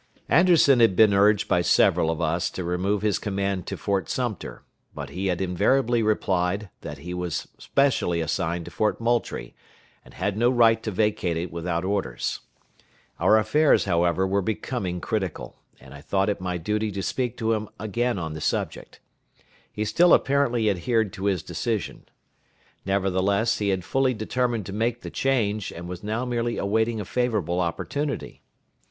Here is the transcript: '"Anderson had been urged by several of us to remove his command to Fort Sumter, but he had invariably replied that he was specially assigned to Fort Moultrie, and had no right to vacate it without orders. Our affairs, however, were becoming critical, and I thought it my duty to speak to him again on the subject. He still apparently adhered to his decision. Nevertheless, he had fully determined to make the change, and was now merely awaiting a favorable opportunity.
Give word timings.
'"Anderson 0.29 0.79
had 0.79 0.95
been 0.95 1.13
urged 1.13 1.47
by 1.47 1.61
several 1.61 2.09
of 2.09 2.19
us 2.19 2.49
to 2.49 2.63
remove 2.63 3.03
his 3.03 3.19
command 3.19 3.67
to 3.67 3.77
Fort 3.77 4.09
Sumter, 4.09 4.63
but 4.95 5.11
he 5.11 5.27
had 5.27 5.39
invariably 5.39 6.01
replied 6.01 6.71
that 6.81 6.97
he 6.97 7.13
was 7.13 7.47
specially 7.59 8.19
assigned 8.19 8.65
to 8.65 8.71
Fort 8.71 8.99
Moultrie, 8.99 9.53
and 10.03 10.15
had 10.15 10.35
no 10.37 10.49
right 10.49 10.81
to 10.81 10.89
vacate 10.89 11.37
it 11.37 11.51
without 11.51 11.85
orders. 11.85 12.39
Our 13.19 13.37
affairs, 13.37 13.85
however, 13.85 14.25
were 14.25 14.41
becoming 14.41 15.01
critical, 15.01 15.57
and 15.79 15.93
I 15.93 16.01
thought 16.01 16.29
it 16.29 16.41
my 16.41 16.57
duty 16.57 16.91
to 16.93 17.03
speak 17.03 17.37
to 17.37 17.53
him 17.53 17.69
again 17.79 18.17
on 18.17 18.33
the 18.33 18.41
subject. 18.41 18.99
He 19.71 19.85
still 19.85 20.15
apparently 20.15 20.67
adhered 20.67 21.13
to 21.13 21.25
his 21.25 21.43
decision. 21.43 22.07
Nevertheless, 22.87 23.59
he 23.59 23.69
had 23.69 23.85
fully 23.85 24.15
determined 24.15 24.65
to 24.65 24.73
make 24.73 25.01
the 25.01 25.11
change, 25.11 25.71
and 25.71 25.87
was 25.87 26.01
now 26.03 26.25
merely 26.25 26.57
awaiting 26.57 26.99
a 26.99 27.05
favorable 27.05 27.59
opportunity. 27.61 28.41